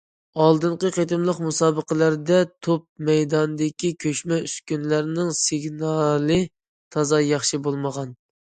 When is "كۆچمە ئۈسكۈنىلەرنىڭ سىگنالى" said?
4.05-6.41